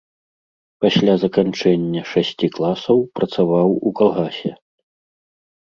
[0.85, 4.51] Пасля заканчэння шасці класаў працаваў у калгасе.